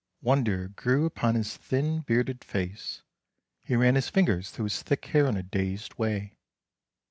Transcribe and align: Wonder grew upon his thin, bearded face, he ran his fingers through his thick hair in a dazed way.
Wonder 0.23 0.69
grew 0.69 1.05
upon 1.05 1.35
his 1.35 1.55
thin, 1.55 1.99
bearded 1.99 2.43
face, 2.43 3.03
he 3.61 3.75
ran 3.75 3.93
his 3.93 4.09
fingers 4.09 4.49
through 4.49 4.63
his 4.65 4.81
thick 4.81 5.05
hair 5.05 5.27
in 5.27 5.37
a 5.37 5.43
dazed 5.43 5.93
way. 5.99 6.39